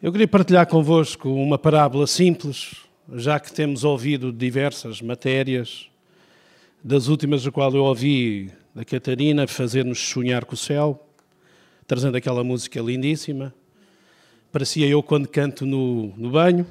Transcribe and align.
Eu 0.00 0.12
queria 0.12 0.28
partilhar 0.28 0.64
convosco 0.68 1.28
uma 1.28 1.58
parábola 1.58 2.06
simples, 2.06 2.86
já 3.14 3.40
que 3.40 3.52
temos 3.52 3.82
ouvido 3.82 4.32
diversas 4.32 5.02
matérias, 5.02 5.90
das 6.84 7.08
últimas 7.08 7.44
a 7.44 7.50
qual 7.50 7.74
eu 7.74 7.82
ouvi 7.82 8.52
da 8.72 8.84
Catarina 8.84 9.44
fazer-nos 9.48 9.98
sonhar 9.98 10.44
com 10.44 10.54
o 10.54 10.56
céu, 10.56 11.04
trazendo 11.84 12.16
aquela 12.16 12.44
música 12.44 12.80
lindíssima. 12.80 13.52
Parecia 14.52 14.86
eu 14.86 15.02
quando 15.02 15.26
canto 15.26 15.66
no, 15.66 16.14
no 16.16 16.30
banho. 16.30 16.64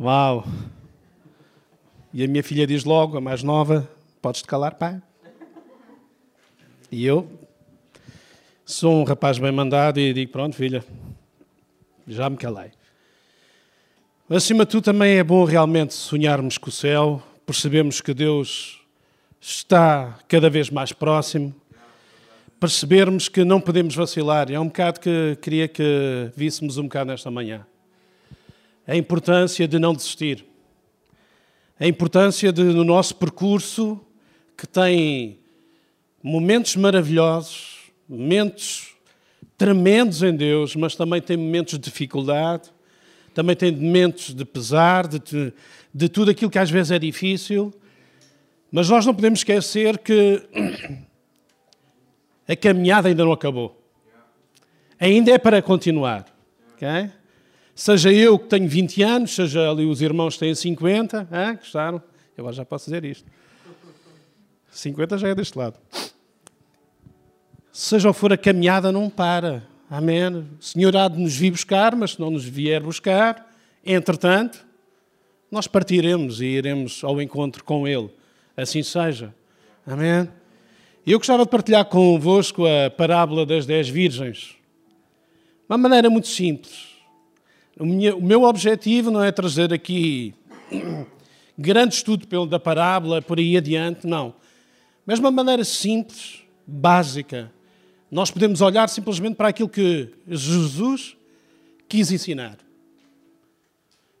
Uau! 0.00 0.46
E 2.10 2.24
a 2.24 2.26
minha 2.26 2.42
filha 2.42 2.66
diz 2.66 2.84
logo, 2.84 3.18
a 3.18 3.20
mais 3.20 3.42
nova, 3.42 3.86
podes-te 4.22 4.48
calar, 4.48 4.76
pai? 4.76 4.98
E 6.90 7.04
eu 7.04 7.43
sou 8.64 8.94
um 8.94 9.04
rapaz 9.04 9.38
bem 9.38 9.52
mandado 9.52 10.00
e 10.00 10.12
digo, 10.14 10.32
pronto, 10.32 10.56
filha, 10.56 10.82
já 12.06 12.30
me 12.30 12.36
calei. 12.36 12.70
Acima 14.28 14.64
de 14.64 14.70
tudo, 14.70 14.84
também 14.84 15.18
é 15.18 15.24
bom 15.24 15.44
realmente 15.44 15.92
sonharmos 15.92 16.56
com 16.56 16.70
o 16.70 16.72
céu, 16.72 17.22
percebemos 17.44 18.00
que 18.00 18.14
Deus 18.14 18.80
está 19.38 20.18
cada 20.26 20.48
vez 20.48 20.70
mais 20.70 20.92
próximo, 20.92 21.54
percebermos 22.58 23.28
que 23.28 23.44
não 23.44 23.60
podemos 23.60 23.94
vacilar. 23.94 24.50
É 24.50 24.58
um 24.58 24.68
bocado 24.68 24.98
que 24.98 25.36
queria 25.42 25.68
que 25.68 26.30
víssemos 26.34 26.78
um 26.78 26.84
bocado 26.84 27.10
nesta 27.10 27.30
manhã. 27.30 27.66
A 28.86 28.96
importância 28.96 29.68
de 29.68 29.78
não 29.78 29.92
desistir. 29.92 30.42
A 31.78 31.86
importância 31.86 32.50
de, 32.50 32.62
no 32.62 32.82
nosso 32.82 33.14
percurso, 33.16 34.00
que 34.56 34.66
tem 34.66 35.38
momentos 36.22 36.76
maravilhosos, 36.76 37.73
momentos 38.08 38.94
tremendos 39.56 40.22
em 40.22 40.34
Deus, 40.34 40.74
mas 40.76 40.94
também 40.94 41.20
tem 41.20 41.36
momentos 41.36 41.74
de 41.74 41.80
dificuldade, 41.80 42.70
também 43.32 43.56
tem 43.56 43.72
momentos 43.72 44.34
de 44.34 44.44
pesar, 44.44 45.06
de, 45.06 45.52
de 45.92 46.08
tudo 46.08 46.30
aquilo 46.30 46.50
que 46.50 46.58
às 46.58 46.70
vezes 46.70 46.92
é 46.92 46.98
difícil. 46.98 47.72
Mas 48.70 48.88
nós 48.88 49.06
não 49.06 49.14
podemos 49.14 49.40
esquecer 49.40 49.98
que 49.98 50.42
a 52.46 52.56
caminhada 52.56 53.08
ainda 53.08 53.24
não 53.24 53.32
acabou. 53.32 53.80
Ainda 54.98 55.30
é 55.32 55.38
para 55.38 55.60
continuar. 55.62 56.26
Okay? 56.74 57.10
Seja 57.74 58.12
eu 58.12 58.38
que 58.38 58.46
tenho 58.46 58.68
20 58.68 59.02
anos, 59.02 59.34
seja 59.34 59.70
ali 59.70 59.84
os 59.84 60.00
irmãos 60.00 60.34
que 60.34 60.40
têm 60.40 60.54
50. 60.54 61.28
Ah, 61.30 61.52
gostaram? 61.54 62.02
Eu 62.36 62.42
agora 62.42 62.54
já 62.54 62.64
posso 62.64 62.86
dizer 62.86 63.04
isto. 63.04 63.28
50 64.70 65.18
já 65.18 65.28
é 65.28 65.34
deste 65.34 65.56
lado. 65.56 65.78
Seja 67.76 68.08
o 68.08 68.12
for 68.12 68.32
a 68.32 68.36
caminhada, 68.38 68.92
não 68.92 69.10
para. 69.10 69.66
Amém. 69.90 70.28
O 70.28 70.46
Senhor 70.60 70.96
há 70.96 71.08
de 71.08 71.18
nos 71.18 71.34
vir 71.34 71.50
buscar, 71.50 71.96
mas 71.96 72.12
se 72.12 72.20
não 72.20 72.30
nos 72.30 72.44
vier 72.44 72.80
buscar, 72.80 73.52
entretanto, 73.84 74.64
nós 75.50 75.66
partiremos 75.66 76.40
e 76.40 76.44
iremos 76.44 77.02
ao 77.02 77.20
encontro 77.20 77.64
com 77.64 77.88
Ele. 77.88 78.08
Assim 78.56 78.80
seja. 78.80 79.34
Amém. 79.84 80.28
Eu 81.04 81.18
gostava 81.18 81.42
de 81.42 81.50
partilhar 81.50 81.84
convosco 81.86 82.62
a 82.64 82.88
parábola 82.90 83.44
das 83.44 83.66
dez 83.66 83.88
virgens. 83.88 84.54
Uma 85.68 85.76
maneira 85.76 86.08
muito 86.08 86.28
simples. 86.28 86.90
O 87.76 87.84
meu 87.84 88.44
objetivo 88.44 89.10
não 89.10 89.20
é 89.20 89.32
trazer 89.32 89.74
aqui 89.74 90.32
grande 91.58 91.96
estudo 91.96 92.46
da 92.46 92.60
parábola 92.60 93.20
por 93.20 93.40
aí 93.40 93.56
adiante, 93.56 94.06
não. 94.06 94.32
Mas 95.04 95.18
uma 95.18 95.32
maneira 95.32 95.64
simples, 95.64 96.44
básica. 96.64 97.52
Nós 98.14 98.30
podemos 98.30 98.60
olhar 98.60 98.88
simplesmente 98.88 99.34
para 99.34 99.48
aquilo 99.48 99.68
que 99.68 100.08
Jesus 100.28 101.16
quis 101.88 102.12
ensinar 102.12 102.56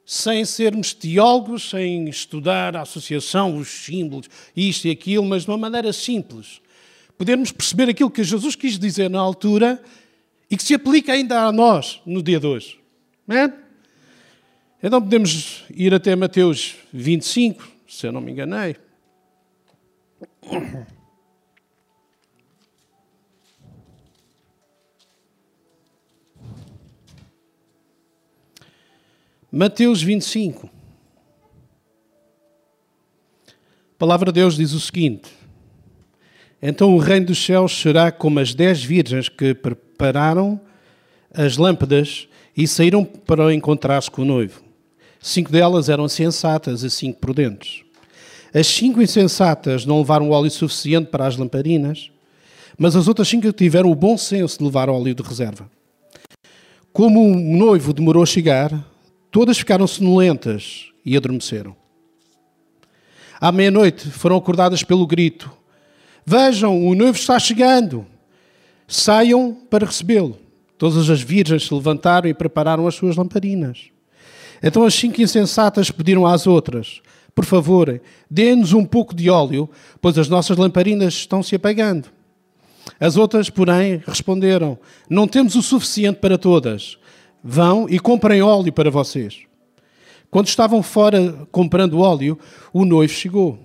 sem 0.04 0.44
sermos 0.44 0.92
teólogos, 0.92 1.70
sem 1.70 2.08
estudar 2.08 2.76
a 2.76 2.82
associação, 2.82 3.56
os 3.56 3.68
símbolos, 3.68 4.28
isto 4.56 4.88
e 4.88 4.90
aquilo, 4.90 5.24
mas 5.24 5.44
de 5.44 5.50
uma 5.50 5.56
maneira 5.56 5.92
simples. 5.92 6.60
Podermos 7.16 7.52
perceber 7.52 7.88
aquilo 7.88 8.10
que 8.10 8.24
Jesus 8.24 8.56
quis 8.56 8.80
dizer 8.80 9.08
na 9.08 9.20
altura 9.20 9.80
e 10.50 10.56
que 10.56 10.64
se 10.64 10.74
aplica 10.74 11.12
ainda 11.12 11.42
a 11.42 11.52
nós 11.52 12.02
no 12.04 12.20
dia 12.20 12.40
de 12.40 12.48
hoje. 12.48 12.80
É? 13.28 13.48
Então 14.82 15.00
podemos 15.00 15.62
ir 15.70 15.94
até 15.94 16.16
Mateus 16.16 16.74
25, 16.92 17.64
se 17.88 18.08
eu 18.08 18.10
não 18.10 18.20
me 18.20 18.32
enganei. 18.32 18.74
Mateus 29.56 30.02
25. 30.02 30.68
A 33.46 33.50
palavra 33.96 34.32
de 34.32 34.40
Deus 34.40 34.56
diz 34.56 34.72
o 34.72 34.80
seguinte: 34.80 35.30
Então 36.60 36.92
o 36.92 36.98
reino 36.98 37.26
dos 37.26 37.38
céus 37.38 37.70
será 37.80 38.10
como 38.10 38.40
as 38.40 38.52
dez 38.52 38.82
virgens 38.82 39.28
que 39.28 39.54
prepararam 39.54 40.60
as 41.32 41.56
lâmpadas 41.56 42.26
e 42.56 42.66
saíram 42.66 43.04
para 43.04 43.54
encontrar-se 43.54 44.10
com 44.10 44.22
o 44.22 44.24
noivo. 44.24 44.60
Cinco 45.20 45.52
delas 45.52 45.88
eram 45.88 46.08
sensatas 46.08 46.82
e 46.82 46.90
cinco 46.90 47.20
prudentes. 47.20 47.84
As 48.52 48.66
cinco 48.66 49.00
insensatas 49.00 49.86
não 49.86 49.98
levaram 49.98 50.30
óleo 50.30 50.50
suficiente 50.50 51.12
para 51.12 51.28
as 51.28 51.36
lamparinas, 51.36 52.10
mas 52.76 52.96
as 52.96 53.06
outras 53.06 53.28
cinco 53.28 53.52
tiveram 53.52 53.88
o 53.88 53.94
bom 53.94 54.18
senso 54.18 54.58
de 54.58 54.64
levar 54.64 54.90
óleo 54.90 55.14
de 55.14 55.22
reserva. 55.22 55.70
Como 56.92 57.22
o 57.22 57.36
noivo 57.36 57.92
demorou 57.92 58.24
a 58.24 58.26
chegar, 58.26 58.92
Todas 59.34 59.58
ficaram 59.58 59.84
sonolentas 59.84 60.92
e 61.04 61.16
adormeceram. 61.16 61.74
À 63.40 63.50
meia-noite 63.50 64.08
foram 64.08 64.36
acordadas 64.36 64.84
pelo 64.84 65.04
grito: 65.08 65.50
Vejam, 66.24 66.86
o 66.86 66.94
noivo 66.94 67.18
está 67.18 67.36
chegando! 67.40 68.06
Saiam 68.86 69.52
para 69.68 69.86
recebê-lo. 69.86 70.38
Todas 70.78 71.10
as 71.10 71.20
virgens 71.20 71.64
se 71.64 71.74
levantaram 71.74 72.28
e 72.28 72.32
prepararam 72.32 72.86
as 72.86 72.94
suas 72.94 73.16
lamparinas. 73.16 73.90
Então 74.62 74.84
as 74.84 74.94
cinco 74.94 75.20
insensatas 75.20 75.90
pediram 75.90 76.24
às 76.24 76.46
outras: 76.46 77.02
Por 77.34 77.44
favor, 77.44 78.00
dê-nos 78.30 78.72
um 78.72 78.84
pouco 78.84 79.12
de 79.16 79.28
óleo, 79.28 79.68
pois 80.00 80.16
as 80.16 80.28
nossas 80.28 80.56
lamparinas 80.56 81.12
estão 81.12 81.42
se 81.42 81.56
apagando. 81.56 82.08
As 83.00 83.16
outras, 83.16 83.50
porém, 83.50 84.00
responderam: 84.06 84.78
Não 85.10 85.26
temos 85.26 85.56
o 85.56 85.62
suficiente 85.62 86.20
para 86.20 86.38
todas. 86.38 86.98
Vão 87.46 87.86
e 87.90 87.98
comprem 87.98 88.40
óleo 88.40 88.72
para 88.72 88.90
vocês. 88.90 89.42
Quando 90.30 90.48
estavam 90.48 90.82
fora 90.82 91.46
comprando 91.52 92.00
óleo, 92.00 92.38
o 92.72 92.86
noivo 92.86 93.12
chegou. 93.12 93.58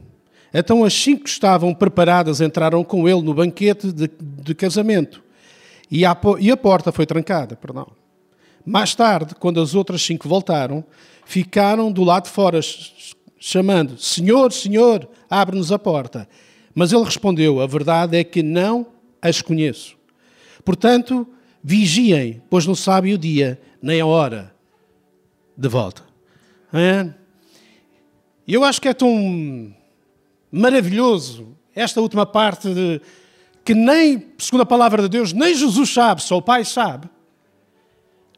Então 0.53 0.83
as 0.83 0.93
cinco 0.93 1.23
que 1.23 1.29
estavam 1.29 1.73
preparadas 1.73 2.41
entraram 2.41 2.83
com 2.83 3.07
ele 3.07 3.21
no 3.21 3.33
banquete 3.33 3.93
de, 3.93 4.11
de 4.19 4.53
casamento. 4.53 5.23
E 5.89 6.05
a, 6.05 6.15
e 6.39 6.51
a 6.51 6.57
porta 6.57 6.91
foi 6.91 7.05
trancada. 7.05 7.55
Perdão. 7.55 7.87
Mais 8.65 8.93
tarde, 8.93 9.33
quando 9.33 9.61
as 9.61 9.73
outras 9.73 10.01
cinco 10.01 10.27
voltaram, 10.27 10.83
ficaram 11.25 11.89
do 11.89 12.03
lado 12.03 12.25
de 12.25 12.31
fora, 12.31 12.59
chamando: 13.39 13.97
Senhor, 13.97 14.51
Senhor, 14.51 15.07
abre-nos 15.29 15.71
a 15.71 15.79
porta. 15.79 16.27
Mas 16.75 16.91
ele 16.91 17.05
respondeu: 17.05 17.61
A 17.61 17.65
verdade 17.65 18.17
é 18.17 18.23
que 18.25 18.43
não 18.43 18.87
as 19.21 19.41
conheço. 19.41 19.95
Portanto, 20.65 21.25
vigiem, 21.63 22.41
pois 22.49 22.65
não 22.65 22.75
sabem 22.75 23.13
o 23.13 23.17
dia 23.17 23.59
nem 23.81 24.01
a 24.01 24.05
hora 24.05 24.53
de 25.57 25.67
volta. 25.67 26.03
É? 26.73 27.13
Eu 28.47 28.63
acho 28.63 28.81
que 28.81 28.87
é 28.87 28.93
tão 28.93 29.73
maravilhoso 30.51 31.55
esta 31.75 32.01
última 32.01 32.25
parte 32.25 32.73
de 32.73 33.01
que 33.63 33.73
nem, 33.75 34.33
segundo 34.37 34.61
a 34.61 34.65
palavra 34.65 35.03
de 35.03 35.09
Deus, 35.09 35.33
nem 35.33 35.53
Jesus 35.53 35.89
sabe, 35.91 36.23
só 36.23 36.37
o 36.37 36.41
Pai 36.41 36.65
sabe, 36.65 37.07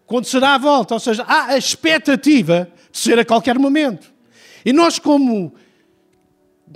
quando 0.05 0.25
será 0.25 0.55
a 0.55 0.57
volta. 0.57 0.93
Ou 0.93 0.99
seja, 0.99 1.23
há 1.23 1.51
a 1.51 1.57
expectativa 1.57 2.69
de 2.91 2.97
ser 2.97 3.17
a 3.17 3.23
qualquer 3.23 3.57
momento. 3.57 4.11
E 4.65 4.73
nós, 4.73 4.99
como, 4.99 5.53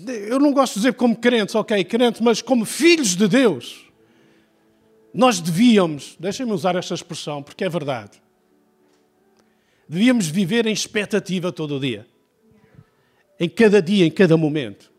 eu 0.08 0.40
não 0.40 0.54
gosto 0.54 0.76
de 0.76 0.80
dizer 0.80 0.94
como 0.94 1.16
crentes, 1.16 1.54
ok, 1.54 1.84
crentes, 1.84 2.22
mas 2.22 2.42
como 2.42 2.64
filhos 2.64 3.16
de 3.16 3.28
Deus, 3.28 3.86
nós 5.14 5.40
devíamos, 5.40 6.16
deixem-me 6.20 6.52
usar 6.52 6.76
esta 6.76 6.94
expressão, 6.94 7.44
porque 7.44 7.64
é 7.64 7.70
verdade, 7.70 8.22
devíamos 9.88 10.28
viver 10.28 10.66
em 10.66 10.74
expectativa 10.74 11.52
todo 11.52 11.78
o 11.78 11.80
dia. 11.80 12.06
Em 13.40 13.50
cada 13.50 13.82
dia, 13.82 14.06
em 14.06 14.12
cada 14.12 14.38
momento. 14.38 14.92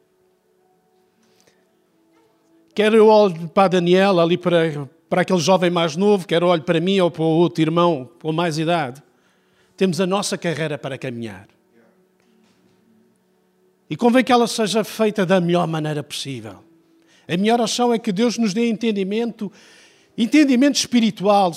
Quer 2.74 2.92
eu 2.92 3.08
olho 3.08 3.48
para 3.48 3.64
a 3.64 3.68
Daniela, 3.68 4.22
ali 4.22 4.36
para, 4.36 4.88
para 5.08 5.22
aquele 5.22 5.38
jovem 5.38 5.70
mais 5.70 5.96
novo, 5.96 6.26
quer 6.26 6.42
eu 6.42 6.48
olho 6.48 6.62
para 6.62 6.78
mim 6.78 7.00
ou 7.00 7.10
para 7.10 7.22
o 7.22 7.26
outro 7.26 7.62
irmão 7.62 8.10
com 8.20 8.32
mais 8.32 8.58
idade. 8.58 9.02
Temos 9.76 10.00
a 10.00 10.06
nossa 10.06 10.36
carreira 10.36 10.76
para 10.76 10.98
caminhar. 10.98 11.48
E 13.88 13.96
convém 13.96 14.24
que 14.24 14.32
ela 14.32 14.46
seja 14.46 14.82
feita 14.84 15.24
da 15.24 15.40
melhor 15.40 15.66
maneira 15.66 16.02
possível. 16.02 16.56
A 17.28 17.36
minha 17.36 17.52
oração 17.54 17.92
é 17.92 17.98
que 17.98 18.12
Deus 18.12 18.36
nos 18.36 18.52
dê 18.52 18.68
entendimento 18.68 19.50
entendimento 20.16 20.76
espiritual, 20.76 21.52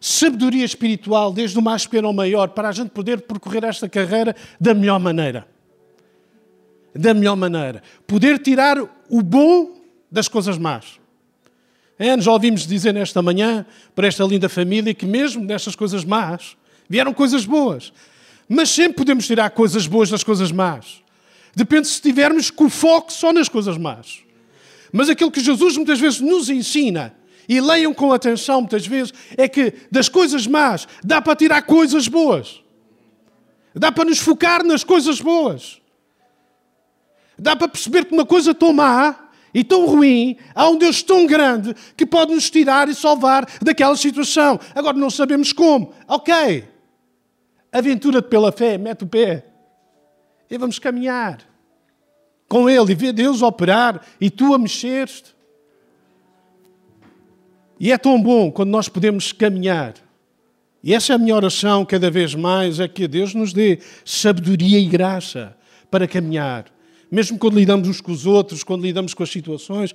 sabedoria 0.00 0.64
espiritual, 0.64 1.32
desde 1.32 1.58
o 1.58 1.62
mais 1.62 1.86
pequeno 1.86 2.08
ao 2.08 2.14
maior, 2.14 2.48
para 2.48 2.68
a 2.68 2.72
gente 2.72 2.90
poder 2.90 3.22
percorrer 3.22 3.64
esta 3.64 3.88
carreira 3.88 4.36
da 4.60 4.74
melhor 4.74 5.00
maneira. 5.00 5.48
Da 6.94 7.14
melhor 7.14 7.36
maneira. 7.36 7.82
Poder 8.06 8.38
tirar 8.38 8.78
o 9.08 9.22
bom 9.22 9.80
das 10.10 10.28
coisas 10.28 10.58
más. 10.58 10.98
É, 11.98 12.18
já 12.20 12.30
ouvimos 12.30 12.66
dizer 12.66 12.92
nesta 12.92 13.20
manhã, 13.22 13.66
para 13.94 14.06
esta 14.06 14.24
linda 14.24 14.48
família, 14.48 14.94
que 14.94 15.06
mesmo 15.06 15.44
nestas 15.44 15.74
coisas 15.74 16.04
más, 16.04 16.56
vieram 16.88 17.12
coisas 17.12 17.44
boas. 17.44 17.92
Mas 18.48 18.70
sempre 18.70 18.98
podemos 18.98 19.26
tirar 19.26 19.50
coisas 19.50 19.86
boas 19.86 20.08
das 20.08 20.22
coisas 20.22 20.52
más. 20.52 21.02
Depende 21.54 21.88
se 21.88 21.94
estivermos 21.94 22.50
com 22.50 22.66
o 22.66 22.70
foco 22.70 23.12
só 23.12 23.32
nas 23.32 23.48
coisas 23.48 23.76
más. 23.76 24.20
Mas 24.92 25.08
aquilo 25.08 25.30
que 25.30 25.40
Jesus 25.40 25.76
muitas 25.76 25.98
vezes 25.98 26.20
nos 26.20 26.48
ensina 26.48 27.17
e 27.48 27.60
leiam 27.60 27.94
com 27.94 28.12
atenção 28.12 28.60
muitas 28.60 28.86
vezes, 28.86 29.12
é 29.36 29.48
que 29.48 29.72
das 29.90 30.08
coisas 30.08 30.46
más 30.46 30.86
dá 31.02 31.22
para 31.22 31.34
tirar 31.34 31.62
coisas 31.62 32.06
boas. 32.06 32.62
Dá 33.74 33.90
para 33.90 34.04
nos 34.04 34.18
focar 34.18 34.64
nas 34.64 34.84
coisas 34.84 35.20
boas. 35.20 35.80
Dá 37.38 37.54
para 37.54 37.68
perceber 37.68 38.04
que 38.04 38.12
uma 38.12 38.26
coisa 38.26 38.52
tão 38.52 38.72
má 38.72 39.28
e 39.54 39.64
tão 39.64 39.86
ruim, 39.86 40.36
há 40.54 40.68
um 40.68 40.76
Deus 40.76 41.02
tão 41.02 41.26
grande 41.26 41.74
que 41.96 42.04
pode 42.04 42.34
nos 42.34 42.50
tirar 42.50 42.88
e 42.88 42.94
salvar 42.94 43.48
daquela 43.62 43.96
situação. 43.96 44.60
Agora 44.74 44.96
não 44.96 45.08
sabemos 45.08 45.52
como. 45.52 45.94
Ok. 46.06 46.64
Aventura 47.72 48.20
pela 48.20 48.52
fé, 48.52 48.76
mete 48.76 49.04
o 49.04 49.06
pé. 49.06 49.46
E 50.50 50.58
vamos 50.58 50.78
caminhar 50.78 51.38
com 52.48 52.68
Ele 52.68 52.92
e 52.92 52.94
ver 52.94 53.12
Deus 53.12 53.42
operar 53.42 54.04
e 54.20 54.30
tu 54.30 54.54
a 54.54 54.58
mexer-te. 54.58 55.37
E 57.78 57.92
é 57.92 57.98
tão 57.98 58.20
bom 58.20 58.50
quando 58.50 58.70
nós 58.70 58.88
podemos 58.88 59.32
caminhar. 59.32 59.94
E 60.82 60.94
essa 60.94 61.12
é 61.12 61.16
a 61.16 61.18
minha 61.18 61.34
oração 61.34 61.84
cada 61.84 62.10
vez 62.10 62.34
mais, 62.34 62.80
é 62.80 62.88
que 62.88 63.06
Deus 63.08 63.34
nos 63.34 63.52
dê 63.52 63.78
sabedoria 64.04 64.78
e 64.78 64.86
graça 64.86 65.56
para 65.90 66.06
caminhar. 66.06 66.66
Mesmo 67.10 67.38
quando 67.38 67.58
lidamos 67.58 67.88
uns 67.88 68.00
com 68.00 68.12
os 68.12 68.26
outros, 68.26 68.62
quando 68.62 68.82
lidamos 68.82 69.14
com 69.14 69.22
as 69.22 69.30
situações, 69.30 69.94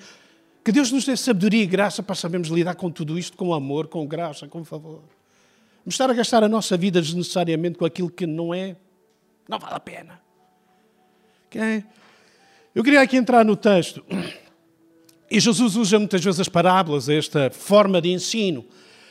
que 0.64 0.72
Deus 0.72 0.92
nos 0.92 1.06
dê 1.06 1.16
sabedoria 1.16 1.64
e 1.64 1.66
graça 1.66 2.02
para 2.02 2.16
sabermos 2.16 2.50
lidar 2.50 2.76
com 2.76 2.90
tudo 2.90 3.18
isto 3.20 3.38
com 3.38 3.54
amor, 3.54 3.88
com 3.88 4.06
graça, 4.06 4.48
com 4.48 4.64
favor. 4.64 5.02
Vamos 5.84 5.96
estar 5.96 6.10
a 6.10 6.14
gastar 6.14 6.44
a 6.44 6.50
nossa 6.50 6.78
vida 6.78 7.02
desnecessariamente 7.02 7.78
com 7.78 7.86
aquilo 7.86 8.10
que 8.10 8.26
não 8.26 8.54
é, 8.54 8.76
não 9.48 9.60
vale 9.60 9.76
a 9.76 9.80
pena. 9.80 10.22
Okay? 11.48 11.84
Eu 12.74 12.84
queria 12.84 13.02
aqui 13.02 13.18
entrar 13.18 13.44
no 13.44 13.56
texto. 13.56 14.04
E 15.34 15.40
Jesus 15.40 15.76
usa 15.76 15.98
muitas 15.98 16.24
vezes 16.24 16.40
as 16.40 16.48
parábolas, 16.48 17.10
esta 17.10 17.50
forma 17.50 18.00
de 18.00 18.12
ensino, 18.12 18.64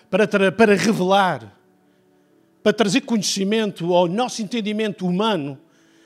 para, 0.08 0.52
para 0.52 0.76
revelar, 0.76 1.52
para 2.62 2.72
trazer 2.72 3.00
conhecimento 3.00 3.92
ao 3.92 4.06
nosso 4.06 4.40
entendimento 4.40 5.04
humano 5.04 5.58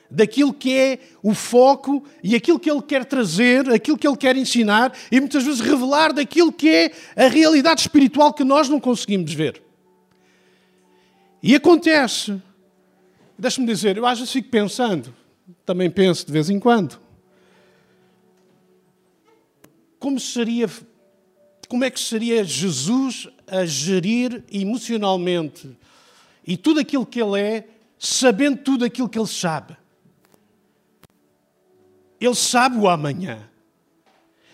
daquilo 0.09 0.51
que 0.51 0.75
é 0.75 0.99
o 1.21 1.35
foco 1.35 2.03
e 2.23 2.35
aquilo 2.35 2.59
que 2.59 2.67
ele 2.67 2.81
quer 2.81 3.05
trazer, 3.05 3.69
aquilo 3.69 3.95
que 3.95 4.07
ele 4.07 4.17
quer 4.17 4.35
ensinar 4.35 4.91
e 5.11 5.19
muitas 5.19 5.43
vezes 5.43 5.59
revelar 5.59 6.11
daquilo 6.11 6.51
que 6.51 6.67
é 6.67 6.91
a 7.15 7.27
realidade 7.27 7.81
espiritual 7.81 8.33
que 8.33 8.43
nós 8.43 8.67
não 8.67 8.79
conseguimos 8.79 9.31
ver. 9.31 9.61
E 11.43 11.53
acontece, 11.53 12.41
deixa-me 13.37 13.67
dizer, 13.67 13.95
eu 13.97 14.05
às 14.07 14.17
vezes 14.17 14.33
fico 14.33 14.49
pensando, 14.49 15.13
também 15.63 15.91
penso 15.91 16.25
de 16.25 16.31
vez 16.31 16.49
em 16.49 16.59
quando, 16.59 16.99
como 19.99 20.19
seria 20.19 20.69
como 21.67 21.83
é 21.83 21.89
que 21.89 21.99
seria 21.99 22.43
Jesus 22.43 23.27
a 23.45 23.65
gerir 23.65 24.43
emocionalmente 24.51 25.77
e 26.45 26.55
tudo 26.55 26.79
aquilo 26.79 27.05
que 27.05 27.21
ele 27.21 27.39
é, 27.39 27.67
sabendo 27.99 28.57
tudo 28.57 28.85
aquilo 28.85 29.09
que 29.09 29.19
ele 29.19 29.27
sabe. 29.27 29.75
Ele 32.19 32.35
sabe 32.35 32.77
o 32.77 32.87
amanhã. 32.87 33.49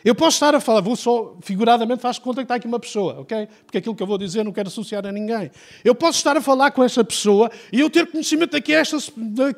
Eu 0.03 0.13
posso 0.15 0.35
estar 0.35 0.53
a 0.53 0.59
falar, 0.59 0.81
vou 0.81 0.95
só, 0.95 1.37
figuradamente, 1.41 2.01
faz 2.01 2.19
conta 2.19 2.41
que 2.41 2.45
está 2.45 2.55
aqui 2.55 2.67
uma 2.67 2.79
pessoa, 2.79 3.21
ok? 3.21 3.47
Porque 3.65 3.77
aquilo 3.77 3.95
que 3.95 4.03
eu 4.03 4.07
vou 4.07 4.17
dizer 4.17 4.43
não 4.43 4.51
quero 4.51 4.67
associar 4.67 5.05
a 5.05 5.11
ninguém. 5.11 5.49
Eu 5.83 5.95
posso 5.95 6.17
estar 6.17 6.35
a 6.35 6.41
falar 6.41 6.71
com 6.71 6.83
essa 6.83 7.03
pessoa 7.03 7.49
e 7.71 7.79
eu 7.79 7.89
ter 7.89 8.07
conhecimento 8.07 8.51
daqui 8.51 8.73
a, 8.73 8.79
esta, 8.79 8.97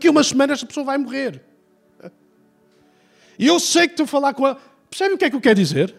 uma 0.10 0.24
semana 0.24 0.54
esta 0.54 0.66
pessoa 0.66 0.86
vai 0.86 0.98
morrer. 0.98 1.42
E 3.40 3.48
eu 3.48 3.60
sei 3.60 3.88
que 3.88 3.94
estou 3.94 4.04
a 4.04 4.08
falar 4.08 4.34
com 4.34 4.46
ela 4.46 4.75
Percebe 4.96 5.16
o 5.16 5.18
que 5.18 5.26
é 5.26 5.30
que 5.30 5.36
eu 5.36 5.42
quero 5.42 5.60
dizer? 5.60 5.94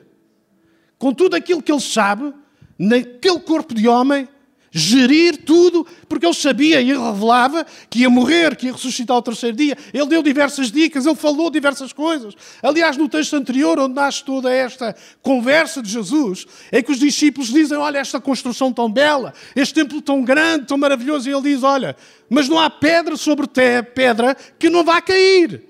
Com 0.96 1.12
tudo 1.12 1.37
aquilo 1.37 1.60
que 1.60 1.70
ele 1.70 1.82
sabe, 1.82 2.32
naquele 2.78 3.40
corpo 3.40 3.75
de 3.75 3.87
homem, 3.87 4.26
gerir 4.70 5.44
tudo, 5.44 5.87
porque 6.08 6.25
ele 6.25 6.34
sabia 6.34 6.81
e 6.81 6.96
revelava 6.96 7.66
que 7.90 8.00
ia 8.00 8.08
morrer, 8.08 8.56
que 8.56 8.64
ia 8.64 8.72
ressuscitar 8.72 9.14
ao 9.14 9.20
terceiro 9.20 9.54
dia. 9.54 9.76
Ele 9.93 10.06
deu 10.06 10.22
diversas 10.22 10.72
dicas, 10.72 11.04
ele 11.04 11.14
falou 11.14 11.50
diversas 11.50 11.93
coisas. 11.93 12.32
Aliás, 12.62 12.96
no 12.96 13.06
texto 13.06 13.37
anterior, 13.37 13.78
onde 13.78 13.94
nasce 13.94 14.25
toda 14.25 14.50
esta 14.50 14.96
conversa 15.20 15.82
de 15.82 15.90
Jesus, 15.90 16.46
é 16.72 16.81
que 16.81 16.90
os 16.90 16.98
discípulos 16.98 17.50
dizem: 17.50 17.76
Olha, 17.76 17.98
esta 17.98 18.19
construção 18.19 18.72
tão 18.72 18.90
bela, 18.90 19.34
este 19.54 19.75
templo 19.75 20.00
tão 20.00 20.22
grande, 20.22 20.69
tão 20.69 20.78
maravilhoso. 20.78 21.28
E 21.28 21.34
ele 21.34 21.54
diz: 21.54 21.62
Olha, 21.62 21.94
mas 22.31 22.48
não 22.48 22.58
há 22.58 22.70
pedra 22.70 23.14
sobre 23.19 23.46
pedra 23.94 24.34
que 24.58 24.70
não 24.70 24.82
vá 24.82 25.02
cair. 25.02 25.64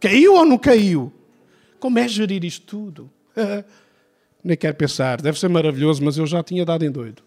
Caiu 0.00 0.34
ou 0.34 0.44
não 0.44 0.58
caiu? 0.58 1.12
Como 1.78 1.98
é 1.98 2.08
gerir 2.08 2.44
isto 2.44 2.66
tudo? 2.66 3.10
Nem 4.42 4.56
quero 4.56 4.76
pensar, 4.76 5.20
deve 5.20 5.38
ser 5.38 5.48
maravilhoso, 5.48 6.02
mas 6.02 6.16
eu 6.16 6.26
já 6.26 6.42
tinha 6.42 6.64
dado 6.64 6.84
em 6.84 6.90
doido. 6.90 7.22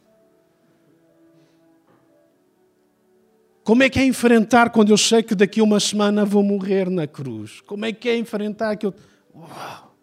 Como 3.64 3.84
é 3.84 3.90
que 3.90 4.00
é 4.00 4.06
enfrentar 4.06 4.72
quando 4.72 4.90
eu 4.90 4.98
sei 4.98 5.22
que 5.22 5.36
daqui 5.36 5.60
a 5.60 5.64
uma 5.64 5.80
semana 5.80 6.26
vou 6.26 6.42
morrer 6.42 6.90
na 6.90 7.06
cruz? 7.06 7.62
Como 7.62 7.86
é 7.86 7.92
que 7.92 8.10
é 8.10 8.18
enfrentar 8.18 8.76
que 8.76 8.86
eu. 8.86 8.94
Uau! 9.36 9.96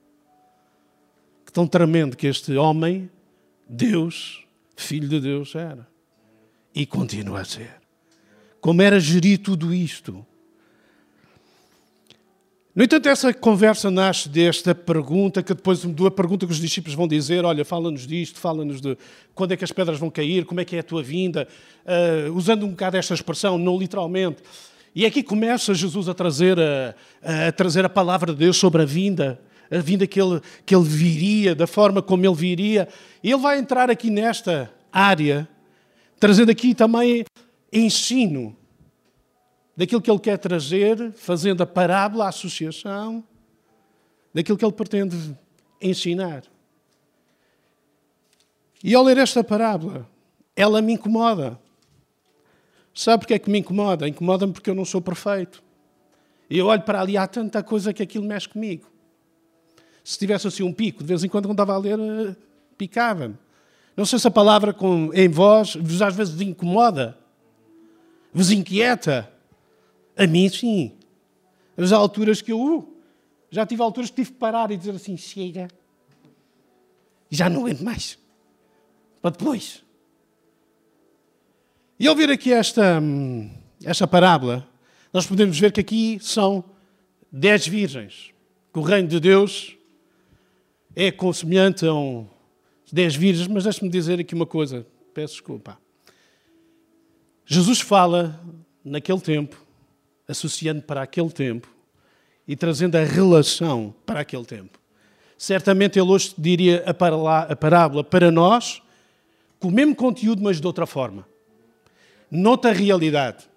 Tão 1.52 1.66
tremendo 1.66 2.16
que 2.16 2.28
este 2.28 2.56
homem, 2.56 3.10
Deus, 3.68 4.44
filho 4.76 5.08
de 5.08 5.20
Deus, 5.20 5.54
era. 5.56 5.88
E 6.72 6.86
continua 6.86 7.40
a 7.40 7.44
ser. 7.44 7.74
Como 8.60 8.80
era 8.80 9.00
gerir 9.00 9.38
tudo 9.38 9.74
isto? 9.74 10.24
No 12.78 12.84
entanto, 12.84 13.08
essa 13.08 13.34
conversa 13.34 13.90
nasce 13.90 14.28
desta 14.28 14.72
pergunta, 14.72 15.42
que 15.42 15.52
depois 15.52 15.84
da 15.84 16.10
pergunta 16.12 16.46
que 16.46 16.52
os 16.52 16.60
discípulos 16.60 16.94
vão 16.94 17.08
dizer: 17.08 17.44
Olha, 17.44 17.64
fala-nos 17.64 18.06
disto, 18.06 18.38
fala-nos 18.38 18.80
de 18.80 18.96
quando 19.34 19.50
é 19.50 19.56
que 19.56 19.64
as 19.64 19.72
pedras 19.72 19.98
vão 19.98 20.08
cair, 20.08 20.44
como 20.44 20.60
é 20.60 20.64
que 20.64 20.76
é 20.76 20.78
a 20.78 20.82
tua 20.84 21.02
vinda, 21.02 21.48
uh, 21.84 22.32
usando 22.32 22.64
um 22.64 22.68
bocado 22.68 22.96
esta 22.96 23.12
expressão, 23.12 23.58
não 23.58 23.76
literalmente. 23.76 24.44
E 24.94 25.04
aqui 25.04 25.24
começa 25.24 25.74
Jesus 25.74 26.08
a 26.08 26.14
trazer 26.14 26.56
a, 26.60 26.94
a, 27.48 27.50
trazer 27.50 27.84
a 27.84 27.88
palavra 27.88 28.32
de 28.32 28.38
Deus 28.38 28.56
sobre 28.56 28.82
a 28.82 28.84
vinda, 28.84 29.40
a 29.68 29.78
vinda 29.78 30.06
que 30.06 30.22
ele, 30.22 30.40
que 30.64 30.72
ele 30.72 30.84
viria, 30.84 31.56
da 31.56 31.66
forma 31.66 32.00
como 32.00 32.24
ele 32.24 32.36
viria. 32.36 32.86
E 33.24 33.32
ele 33.32 33.42
vai 33.42 33.58
entrar 33.58 33.90
aqui 33.90 34.08
nesta 34.08 34.72
área, 34.92 35.48
trazendo 36.20 36.52
aqui 36.52 36.76
também 36.76 37.24
ensino 37.72 38.56
daquilo 39.78 40.02
que 40.02 40.10
ele 40.10 40.18
quer 40.18 40.36
trazer, 40.36 41.12
fazendo 41.12 41.62
a 41.62 41.66
parábola, 41.66 42.24
a 42.24 42.30
associação, 42.30 43.22
daquilo 44.34 44.58
que 44.58 44.64
ele 44.64 44.72
pretende 44.72 45.38
ensinar. 45.80 46.42
E 48.82 48.92
ao 48.92 49.04
ler 49.04 49.18
esta 49.18 49.44
parábola, 49.44 50.04
ela 50.56 50.82
me 50.82 50.94
incomoda. 50.94 51.56
Sabe 52.92 53.20
porque 53.20 53.34
é 53.34 53.38
que 53.38 53.48
me 53.48 53.60
incomoda? 53.60 54.08
Incomoda-me 54.08 54.52
porque 54.52 54.68
eu 54.68 54.74
não 54.74 54.84
sou 54.84 55.00
perfeito. 55.00 55.62
E 56.50 56.58
eu 56.58 56.66
olho 56.66 56.82
para 56.82 57.00
ali, 57.00 57.16
há 57.16 57.28
tanta 57.28 57.62
coisa 57.62 57.92
que 57.92 58.02
aquilo 58.02 58.24
mexe 58.24 58.48
comigo. 58.48 58.90
Se 60.02 60.18
tivesse 60.18 60.48
assim 60.48 60.64
um 60.64 60.72
pico, 60.72 61.04
de 61.04 61.08
vez 61.08 61.22
em 61.22 61.28
quando, 61.28 61.46
quando 61.46 61.52
estava 61.52 61.74
a 61.74 61.78
ler, 61.78 62.00
eh, 62.00 62.34
picava-me. 62.76 63.36
Não 63.96 64.04
sei 64.04 64.18
se 64.18 64.26
a 64.26 64.30
palavra 64.30 64.72
com, 64.72 65.12
em 65.14 65.28
vós 65.28 65.76
vos 65.76 66.02
às 66.02 66.16
vezes 66.16 66.40
incomoda, 66.40 67.16
vos 68.34 68.50
inquieta. 68.50 69.37
A 70.18 70.26
mim, 70.26 70.48
sim. 70.48 70.98
Há 71.76 71.94
alturas 71.94 72.42
que 72.42 72.50
eu 72.50 72.60
uh, 72.60 72.98
já 73.48 73.64
tive 73.64 73.80
alturas 73.80 74.10
que 74.10 74.16
tive 74.16 74.32
que 74.32 74.38
parar 74.38 74.68
e 74.72 74.76
dizer 74.76 74.90
assim: 74.90 75.16
chega, 75.16 75.68
já 77.30 77.48
não 77.48 77.60
aguento 77.60 77.82
mais. 77.84 78.18
Para 79.22 79.30
depois. 79.30 79.84
E 82.00 82.06
ao 82.08 82.16
ver 82.16 82.30
aqui 82.30 82.52
esta, 82.52 83.00
esta 83.84 84.08
parábola, 84.08 84.68
nós 85.12 85.24
podemos 85.24 85.58
ver 85.58 85.70
que 85.70 85.80
aqui 85.80 86.18
são 86.20 86.64
dez 87.30 87.66
virgens. 87.66 88.34
Que 88.72 88.78
o 88.80 88.82
reino 88.82 89.08
de 89.08 89.20
Deus 89.20 89.76
é 90.96 91.12
semelhante 91.32 91.86
a 91.86 91.94
um 91.94 92.26
dez 92.92 93.14
virgens, 93.14 93.46
mas 93.46 93.64
deixe-me 93.64 93.88
dizer 93.88 94.18
aqui 94.18 94.34
uma 94.34 94.46
coisa, 94.46 94.84
peço 95.14 95.34
desculpa. 95.34 95.78
Jesus 97.46 97.80
fala 97.80 98.40
naquele 98.84 99.20
tempo 99.20 99.67
associando 100.28 100.82
para 100.82 101.02
aquele 101.02 101.30
tempo 101.30 101.68
e 102.46 102.54
trazendo 102.54 102.96
a 102.96 103.02
relação 103.02 103.94
para 104.04 104.20
aquele 104.20 104.44
tempo. 104.44 104.78
Certamente 105.36 105.98
ele 105.98 106.10
hoje 106.10 106.34
diria 106.36 106.84
a 106.86 107.56
parábola 107.56 108.04
para 108.04 108.30
nós 108.30 108.82
com 109.58 109.68
o 109.68 109.72
mesmo 109.72 109.94
conteúdo, 109.94 110.42
mas 110.42 110.60
de 110.60 110.66
outra 110.66 110.86
forma. 110.86 111.26
Noutra 112.30 112.72
realidade. 112.72 113.48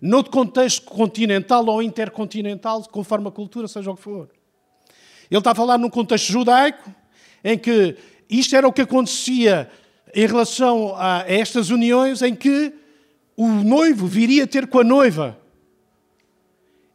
Noutro 0.00 0.32
contexto 0.32 0.82
continental 0.84 1.64
ou 1.66 1.82
intercontinental, 1.82 2.82
conforme 2.90 3.28
a 3.28 3.30
cultura, 3.30 3.68
seja 3.68 3.90
o 3.90 3.96
que 3.96 4.02
for. 4.02 4.28
Ele 5.30 5.38
está 5.38 5.52
a 5.52 5.54
falar 5.54 5.78
num 5.78 5.90
contexto 5.90 6.32
judaico, 6.32 6.92
em 7.44 7.56
que 7.56 7.96
isto 8.28 8.56
era 8.56 8.66
o 8.66 8.72
que 8.72 8.80
acontecia 8.82 9.70
em 10.14 10.26
relação 10.26 10.94
a 10.96 11.24
estas 11.26 11.70
uniões, 11.70 12.22
em 12.22 12.34
que 12.34 12.74
o 13.36 13.46
noivo 13.46 14.06
viria 14.06 14.46
ter 14.46 14.66
com 14.66 14.80
a 14.80 14.84
noiva. 14.84 15.39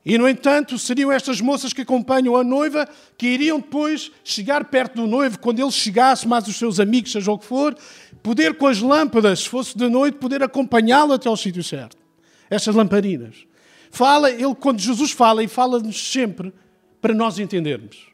E, 0.05 0.19
no 0.19 0.29
entanto, 0.29 0.77
seriam 0.77 1.11
estas 1.11 1.41
moças 1.41 1.73
que 1.73 1.81
acompanham 1.81 2.35
a 2.35 2.43
noiva 2.43 2.87
que 3.17 3.25
iriam 3.25 3.59
depois 3.59 4.11
chegar 4.23 4.65
perto 4.65 5.01
do 5.01 5.07
noivo, 5.07 5.39
quando 5.39 5.59
ele 5.59 5.71
chegasse, 5.71 6.27
mais 6.27 6.47
os 6.47 6.55
seus 6.57 6.79
amigos, 6.79 7.11
seja 7.11 7.31
o 7.31 7.39
que 7.39 7.45
for, 7.45 7.75
poder 8.21 8.53
com 8.53 8.67
as 8.67 8.79
lâmpadas, 8.79 9.39
se 9.39 9.49
fosse 9.49 9.75
de 9.75 9.89
noite, 9.89 10.19
poder 10.19 10.43
acompanhá-lo 10.43 11.13
até 11.13 11.27
ao 11.27 11.35
sítio 11.35 11.63
certo. 11.63 11.97
Estas 12.49 12.75
lamparinas. 12.75 13.47
Fala, 13.89 14.29
ele, 14.29 14.53
quando 14.53 14.79
Jesus 14.79 15.09
fala, 15.09 15.43
e 15.43 15.47
fala-nos 15.47 16.11
sempre 16.11 16.53
para 17.01 17.13
nós 17.13 17.39
entendermos. 17.39 18.07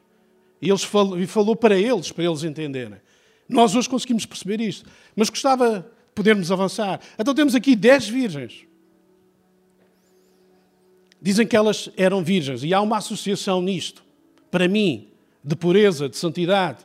E, 0.62 0.70
eles 0.70 0.82
falou, 0.82 1.20
e 1.20 1.26
falou 1.26 1.54
para 1.54 1.78
eles, 1.78 2.10
para 2.10 2.24
eles 2.24 2.42
entenderem. 2.42 3.00
Nós 3.46 3.74
hoje 3.74 3.88
conseguimos 3.88 4.24
perceber 4.24 4.62
isto. 4.62 4.88
Mas 5.14 5.28
gostava 5.28 5.80
de 5.80 6.14
podermos 6.14 6.50
avançar. 6.50 7.00
Então 7.18 7.34
temos 7.34 7.54
aqui 7.54 7.76
dez 7.76 8.08
virgens. 8.08 8.64
Dizem 11.22 11.46
que 11.46 11.56
elas 11.56 11.88
eram 11.96 12.24
virgens. 12.24 12.64
E 12.64 12.74
há 12.74 12.80
uma 12.80 12.96
associação 12.96 13.62
nisto. 13.62 14.02
Para 14.50 14.66
mim, 14.66 15.08
de 15.42 15.54
pureza, 15.54 16.08
de 16.08 16.16
santidade. 16.16 16.84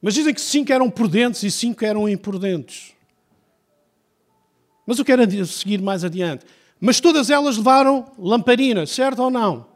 Mas 0.00 0.14
dizem 0.14 0.32
que 0.32 0.40
cinco 0.40 0.72
eram 0.72 0.90
prudentes 0.90 1.42
e 1.42 1.50
cinco 1.50 1.84
eram 1.84 2.08
imprudentes. 2.08 2.94
Mas 4.86 4.98
eu 4.98 5.04
quero 5.04 5.46
seguir 5.46 5.80
mais 5.82 6.04
adiante. 6.04 6.46
Mas 6.80 7.00
todas 7.00 7.28
elas 7.28 7.58
levaram 7.58 8.10
lamparina, 8.18 8.86
certo 8.86 9.22
ou 9.22 9.30
não? 9.30 9.66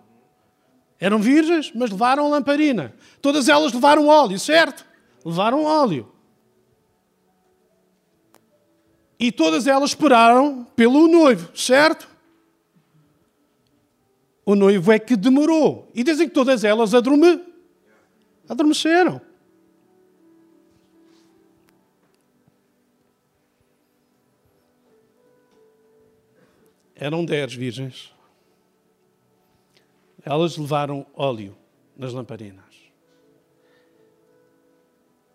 Eram 0.99 1.19
virgens, 1.19 1.71
mas 1.75 1.91
levaram 1.91 2.29
lamparina. 2.31 2.95
Todas 3.21 3.49
elas 3.49 3.73
levaram 3.73 4.09
óleo, 4.09 4.39
certo? 4.39 4.85
Levaram 5.25 5.65
óleo. 5.65 6.11
E 9.21 9.31
todas 9.31 9.67
elas 9.67 9.91
esperaram 9.91 10.67
pelo 10.75 11.07
noivo, 11.07 11.57
certo? 11.57 12.09
O 14.49 14.55
noivo 14.57 14.90
é 14.90 14.99
que 14.99 15.14
demorou. 15.14 15.93
E 15.95 16.02
dizem 16.02 16.26
que 16.26 16.35
todas 16.35 16.64
elas 16.64 16.95
adorme... 16.95 17.45
adormeceram. 18.49 19.21
Eram 26.97 27.26
dez 27.26 27.52
virgens. 27.52 28.11
Elas 30.25 30.57
levaram 30.57 31.05
óleo 31.14 31.55
nas 31.95 32.14
lamparinas. 32.14 32.75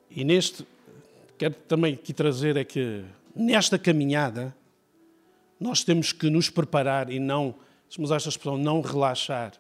E 0.09 0.23
neste, 0.23 0.65
quero 1.37 1.53
também 1.67 1.93
aqui 1.93 2.13
trazer 2.13 2.57
é 2.57 2.63
que 2.63 3.05
nesta 3.35 3.77
caminhada 3.77 4.55
nós 5.59 5.83
temos 5.83 6.11
que 6.11 6.31
nos 6.31 6.49
preparar 6.49 7.11
e 7.11 7.19
não 7.19 7.53
se 7.93 8.01
usar 8.01 8.15
esta 8.15 8.29
expressão, 8.29 8.57
não 8.57 8.81
relaxar, 8.81 9.53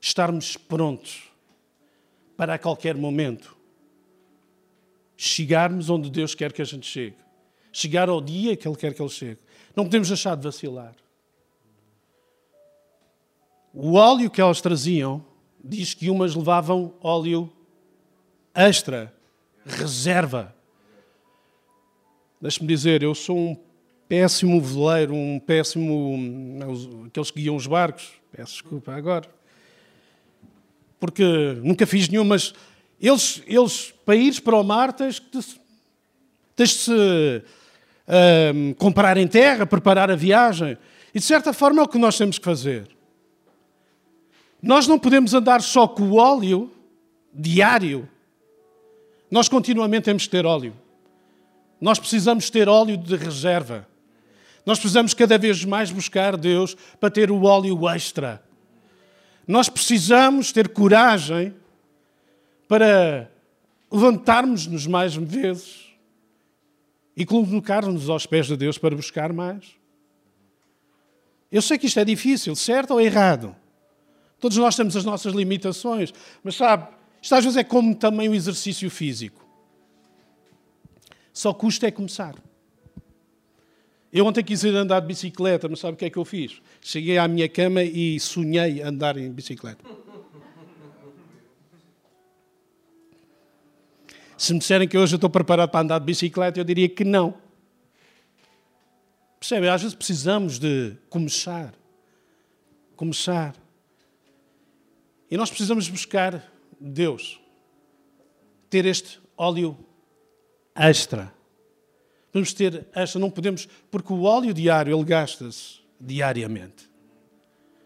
estarmos 0.00 0.56
prontos 0.56 1.24
para 2.36 2.54
a 2.54 2.58
qualquer 2.60 2.96
momento 2.96 3.56
chegarmos 5.16 5.90
onde 5.90 6.10
Deus 6.10 6.32
quer 6.32 6.52
que 6.52 6.62
a 6.62 6.64
gente 6.64 6.86
chegue, 6.86 7.16
chegar 7.72 8.08
ao 8.08 8.20
dia 8.20 8.56
que 8.56 8.68
Ele 8.68 8.76
quer 8.76 8.94
que 8.94 9.02
Ele 9.02 9.08
chegue. 9.08 9.40
Não 9.74 9.82
podemos 9.82 10.06
deixar 10.06 10.36
de 10.36 10.44
vacilar. 10.44 10.94
O 13.72 13.94
óleo 13.94 14.30
que 14.30 14.40
elas 14.40 14.60
traziam, 14.60 15.24
diz 15.62 15.92
que 15.92 16.10
umas 16.10 16.36
levavam 16.36 16.94
óleo 17.02 17.52
extra, 18.54 19.12
reserva. 19.66 20.54
Deixe-me 22.40 22.68
dizer, 22.68 23.02
eu 23.02 23.12
sou 23.12 23.36
um 23.36 23.56
péssimo 24.14 24.60
veleiro, 24.60 25.12
um 25.12 25.40
péssimo. 25.40 27.04
aqueles 27.08 27.32
que 27.32 27.40
guiam 27.40 27.56
os 27.56 27.66
barcos. 27.66 28.12
Peço 28.30 28.52
desculpa 28.52 28.92
agora. 28.92 29.28
Porque 31.00 31.24
nunca 31.64 31.84
fiz 31.84 32.08
nenhum, 32.08 32.22
mas 32.22 32.54
eles, 33.00 33.42
eles 33.44 33.92
para 34.06 34.14
ires 34.14 34.38
para 34.38 34.56
o 34.56 34.62
mar, 34.62 34.92
tens 34.92 35.18
de, 35.18 35.40
tens 36.54 36.68
de 36.70 36.78
se 36.78 36.92
um, 38.54 38.72
comprar 38.74 39.16
em 39.16 39.26
terra, 39.26 39.66
preparar 39.66 40.12
a 40.12 40.14
viagem. 40.14 40.78
E 41.12 41.18
de 41.18 41.24
certa 41.24 41.52
forma 41.52 41.80
é 41.80 41.84
o 41.84 41.88
que 41.88 41.98
nós 41.98 42.16
temos 42.16 42.38
que 42.38 42.44
fazer. 42.44 42.88
Nós 44.62 44.86
não 44.86 44.96
podemos 44.96 45.34
andar 45.34 45.60
só 45.60 45.88
com 45.88 46.04
o 46.04 46.16
óleo 46.18 46.70
diário. 47.32 48.08
Nós 49.28 49.48
continuamente 49.48 50.04
temos 50.04 50.22
que 50.22 50.30
ter 50.30 50.46
óleo. 50.46 50.72
Nós 51.80 51.98
precisamos 51.98 52.48
ter 52.48 52.68
óleo 52.68 52.96
de 52.96 53.16
reserva. 53.16 53.92
Nós 54.64 54.78
precisamos 54.78 55.12
cada 55.12 55.36
vez 55.36 55.64
mais 55.64 55.90
buscar 55.90 56.36
Deus 56.36 56.74
para 56.98 57.10
ter 57.10 57.30
o 57.30 57.42
óleo 57.42 57.88
extra. 57.88 58.42
Nós 59.46 59.68
precisamos 59.68 60.52
ter 60.52 60.68
coragem 60.68 61.54
para 62.66 63.30
levantarmos-nos 63.92 64.86
mais 64.86 65.14
vezes 65.14 65.84
e 67.16 67.24
colocar-nos 67.26 68.08
aos 68.08 68.26
pés 68.26 68.46
de 68.46 68.56
Deus 68.56 68.78
para 68.78 68.96
buscar 68.96 69.32
mais. 69.32 69.64
Eu 71.52 71.62
sei 71.62 71.78
que 71.78 71.86
isto 71.86 72.00
é 72.00 72.04
difícil, 72.04 72.56
certo 72.56 72.92
ou 72.92 73.00
errado? 73.00 73.54
Todos 74.40 74.56
nós 74.56 74.74
temos 74.74 74.96
as 74.96 75.04
nossas 75.04 75.32
limitações, 75.34 76.12
mas 76.42 76.56
sabe, 76.56 76.92
isto 77.22 77.34
às 77.34 77.44
vezes 77.44 77.56
é 77.56 77.64
como 77.64 77.94
também 77.94 78.28
o 78.28 78.34
exercício 78.34 78.90
físico. 78.90 79.46
Só 81.32 81.54
custa 81.54 81.86
é 81.86 81.90
começar. 81.90 82.34
Eu 84.14 84.24
ontem 84.26 84.44
quis 84.44 84.62
ir 84.62 84.72
andar 84.76 85.00
de 85.00 85.08
bicicleta, 85.08 85.68
mas 85.68 85.80
sabe 85.80 85.94
o 85.94 85.96
que 85.96 86.04
é 86.04 86.10
que 86.10 86.16
eu 86.16 86.24
fiz? 86.24 86.62
Cheguei 86.80 87.18
à 87.18 87.26
minha 87.26 87.48
cama 87.48 87.82
e 87.82 88.20
sonhei 88.20 88.80
andar 88.80 89.16
em 89.16 89.28
bicicleta. 89.32 89.84
Se 94.38 94.52
me 94.52 94.60
disserem 94.60 94.86
que 94.86 94.96
hoje 94.96 95.14
eu 95.14 95.16
estou 95.16 95.28
preparado 95.28 95.68
para 95.70 95.80
andar 95.80 95.98
de 95.98 96.04
bicicleta, 96.04 96.60
eu 96.60 96.64
diria 96.64 96.88
que 96.88 97.02
não. 97.02 97.34
Percebe? 99.40 99.68
Às 99.68 99.82
vezes 99.82 99.96
precisamos 99.96 100.60
de 100.60 100.96
começar. 101.10 101.74
Começar. 102.94 103.56
E 105.28 105.36
nós 105.36 105.48
precisamos 105.50 105.88
buscar 105.88 106.52
Deus. 106.80 107.40
Ter 108.70 108.86
este 108.86 109.18
óleo 109.36 109.76
extra. 110.72 111.33
Vamos 112.34 112.52
ter 112.52 112.84
esta, 112.92 113.16
não 113.16 113.30
podemos, 113.30 113.68
porque 113.92 114.12
o 114.12 114.24
óleo 114.24 114.52
diário 114.52 114.94
ele 114.94 115.04
gasta-se 115.04 115.78
diariamente. 116.00 116.90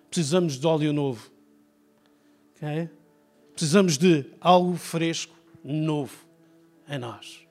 Precisamos 0.08 0.58
de 0.58 0.66
óleo 0.66 0.90
novo. 0.90 1.30
Okay? 2.56 2.88
Precisamos 3.52 3.98
de 3.98 4.24
algo 4.40 4.74
fresco, 4.74 5.36
novo 5.62 6.16
em 6.88 6.98
nós. 6.98 7.46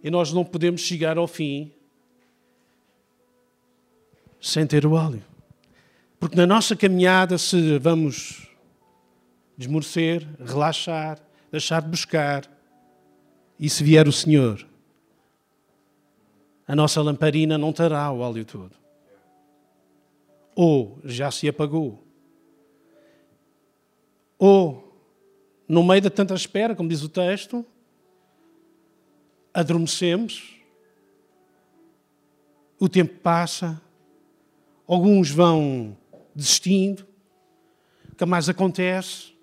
E 0.00 0.08
nós 0.08 0.32
não 0.32 0.44
podemos 0.44 0.80
chegar 0.82 1.18
ao 1.18 1.26
fim 1.26 1.72
sem 4.40 4.64
ter 4.64 4.86
o 4.86 4.92
óleo. 4.92 5.24
Porque 6.20 6.36
na 6.36 6.46
nossa 6.46 6.76
caminhada, 6.76 7.36
se 7.36 7.78
vamos 7.78 8.48
desmorecer, 9.58 10.24
relaxar, 10.38 11.18
deixar 11.50 11.82
de 11.82 11.88
buscar, 11.88 12.48
e 13.58 13.68
se 13.68 13.82
vier 13.82 14.06
o 14.06 14.12
Senhor, 14.12 14.64
a 16.66 16.74
nossa 16.74 17.00
lamparina 17.00 17.56
não 17.56 17.72
terá 17.72 18.10
o 18.10 18.18
óleo 18.18 18.44
todo. 18.44 18.76
Ou 20.54 20.98
já 21.04 21.30
se 21.30 21.48
apagou. 21.48 22.04
Ou, 24.38 24.82
no 25.68 25.84
meio 25.84 26.00
de 26.00 26.10
tanta 26.10 26.34
espera, 26.34 26.74
como 26.74 26.88
diz 26.88 27.02
o 27.02 27.08
texto, 27.08 27.64
adormecemos, 29.54 30.56
o 32.78 32.88
tempo 32.88 33.14
passa, 33.20 33.80
alguns 34.86 35.30
vão 35.30 35.96
desistindo, 36.34 37.06
que 38.16 38.24
mais 38.24 38.48
acontece, 38.48 39.34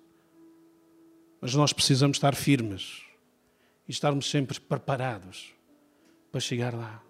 mas 1.40 1.54
nós 1.54 1.72
precisamos 1.72 2.16
estar 2.16 2.34
firmes 2.34 3.02
e 3.88 3.92
estarmos 3.92 4.30
sempre 4.30 4.58
preparados 4.60 5.52
para 6.30 6.40
chegar 6.40 6.74
lá 6.74 7.03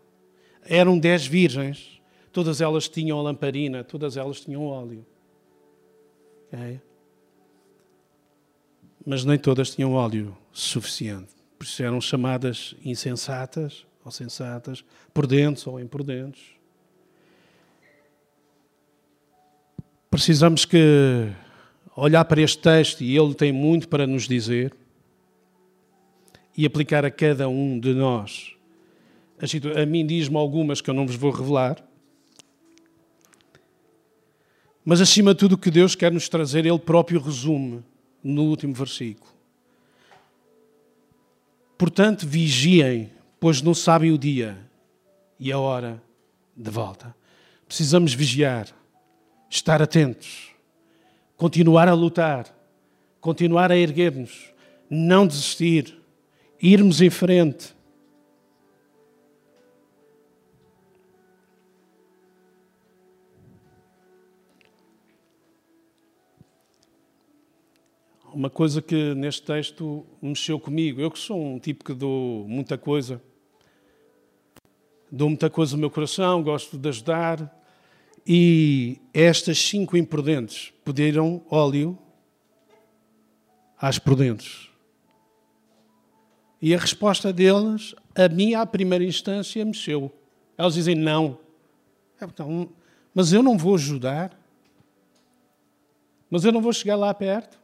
eram 0.64 0.98
dez 0.98 1.26
virgens, 1.26 2.00
todas 2.32 2.60
elas 2.60 2.88
tinham 2.88 3.20
lamparina, 3.22 3.84
todas 3.84 4.16
elas 4.16 4.40
tinham 4.40 4.64
óleo. 4.66 5.04
Okay? 6.48 6.80
Mas 9.06 9.24
nem 9.24 9.38
todas 9.38 9.74
tinham 9.74 9.92
óleo 9.92 10.36
suficiente. 10.52 11.34
Por 11.58 11.64
isso 11.64 11.82
eram 11.82 12.00
chamadas 12.00 12.74
insensatas 12.84 13.86
ou 14.04 14.10
sensatas, 14.10 14.84
prudentes 15.12 15.66
ou 15.66 15.80
imprudentes. 15.80 16.42
Precisamos 20.10 20.64
que 20.64 21.32
olhar 21.96 22.24
para 22.24 22.40
este 22.40 22.58
texto 22.58 23.02
e 23.02 23.16
ele 23.16 23.34
tem 23.34 23.52
muito 23.52 23.88
para 23.88 24.06
nos 24.06 24.28
dizer 24.28 24.72
e 26.56 26.64
aplicar 26.64 27.04
a 27.04 27.10
cada 27.10 27.48
um 27.48 27.78
de 27.78 27.94
nós. 27.94 28.54
A 29.80 29.86
mim 29.86 30.06
diz-me 30.06 30.36
algumas 30.36 30.80
que 30.80 30.90
eu 30.90 30.94
não 30.94 31.06
vos 31.06 31.16
vou 31.16 31.30
revelar. 31.30 31.84
Mas 34.84 35.00
acima 35.00 35.32
de 35.32 35.40
tudo 35.40 35.54
o 35.54 35.58
que 35.58 35.70
Deus 35.70 35.94
quer 35.94 36.12
nos 36.12 36.28
trazer, 36.28 36.66
Ele 36.66 36.78
próprio 36.78 37.20
resume 37.20 37.82
no 38.22 38.44
último 38.44 38.74
versículo. 38.74 39.30
Portanto, 41.76 42.26
vigiem, 42.26 43.10
pois 43.40 43.60
não 43.60 43.74
sabem 43.74 44.12
o 44.12 44.18
dia 44.18 44.56
e 45.38 45.50
a 45.50 45.58
hora 45.58 46.02
de 46.56 46.70
volta. 46.70 47.14
Precisamos 47.66 48.14
vigiar, 48.14 48.68
estar 49.50 49.82
atentos, 49.82 50.50
continuar 51.36 51.88
a 51.88 51.94
lutar, 51.94 52.54
continuar 53.20 53.72
a 53.72 53.76
erguer-nos, 53.76 54.52
não 54.88 55.26
desistir, 55.26 55.98
irmos 56.62 57.00
em 57.00 57.10
frente. 57.10 57.73
Uma 68.34 68.50
coisa 68.50 68.82
que 68.82 69.14
neste 69.14 69.42
texto 69.42 70.04
mexeu 70.20 70.58
comigo, 70.58 71.00
eu 71.00 71.08
que 71.08 71.20
sou 71.20 71.40
um 71.40 71.56
tipo 71.56 71.84
que 71.84 71.94
dou 71.94 72.44
muita 72.48 72.76
coisa, 72.76 73.22
dou 75.08 75.28
muita 75.28 75.48
coisa 75.48 75.76
no 75.76 75.80
meu 75.80 75.88
coração, 75.88 76.42
gosto 76.42 76.76
de 76.76 76.88
ajudar, 76.88 77.64
e 78.26 78.98
estas 79.12 79.56
cinco 79.56 79.96
imprudentes 79.96 80.72
pediram 80.84 81.42
óleo 81.48 81.96
às 83.78 84.00
prudentes. 84.00 84.68
E 86.60 86.74
a 86.74 86.78
resposta 86.78 87.32
delas, 87.32 87.94
a 88.16 88.28
mim, 88.28 88.54
à 88.54 88.66
primeira 88.66 89.04
instância, 89.04 89.64
mexeu. 89.64 90.10
Elas 90.58 90.74
dizem 90.74 90.96
não. 90.96 91.38
Então, 92.20 92.68
mas 93.14 93.32
eu 93.32 93.44
não 93.44 93.56
vou 93.56 93.76
ajudar. 93.76 94.36
Mas 96.28 96.44
eu 96.44 96.50
não 96.50 96.60
vou 96.60 96.72
chegar 96.72 96.96
lá 96.96 97.14
perto. 97.14 97.62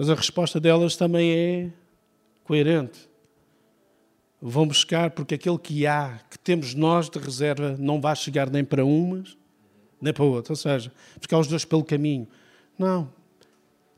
Mas 0.00 0.08
a 0.08 0.14
resposta 0.14 0.58
delas 0.58 0.96
também 0.96 1.30
é 1.30 1.70
coerente. 2.42 3.06
Vão 4.40 4.66
buscar 4.66 5.10
porque 5.10 5.34
aquele 5.34 5.58
que 5.58 5.86
há, 5.86 6.18
que 6.30 6.38
temos 6.38 6.72
nós 6.74 7.10
de 7.10 7.18
reserva, 7.18 7.76
não 7.78 8.00
vai 8.00 8.16
chegar 8.16 8.48
nem 8.48 8.64
para 8.64 8.82
umas, 8.82 9.36
nem 10.00 10.10
para 10.10 10.24
outras. 10.24 10.64
Ou 10.64 10.72
seja, 10.72 10.90
buscar 11.18 11.38
os 11.38 11.46
dois 11.46 11.66
pelo 11.66 11.84
caminho. 11.84 12.26
Não. 12.78 13.12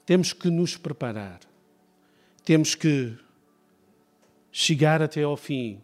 Temos 0.05 0.33
que 0.33 0.51
nos 0.51 0.77
preparar 0.77 1.39
temos 2.45 2.75
que 2.75 3.17
chegar 4.51 5.01
até 5.01 5.23
ao 5.23 5.37
fim 5.37 5.81